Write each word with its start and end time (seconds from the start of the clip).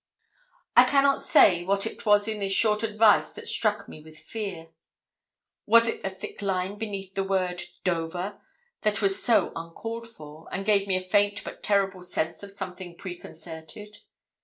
I 0.75 0.83
cannot 0.85 1.21
say 1.21 1.63
what 1.63 1.85
it 1.85 2.07
was 2.07 2.27
in 2.27 2.39
this 2.39 2.51
short 2.51 2.81
advice 2.81 3.33
that 3.33 3.47
struck 3.47 3.87
me 3.87 4.01
with 4.01 4.17
fear. 4.17 4.69
Was 5.67 5.87
it 5.87 6.01
the 6.01 6.09
thick 6.09 6.41
line 6.41 6.79
beneath 6.79 7.13
the 7.13 7.23
word 7.23 7.61
'Dover,' 7.83 8.41
that 8.81 8.99
was 9.03 9.21
so 9.23 9.51
uncalled 9.55 10.07
for, 10.07 10.49
and 10.51 10.65
gave 10.65 10.87
me 10.87 10.95
a 10.95 10.99
faint 11.07 11.43
but 11.43 11.61
terrible 11.61 12.01
sense 12.01 12.41
of 12.41 12.51
something 12.51 12.97
preconcerted? 12.97 13.99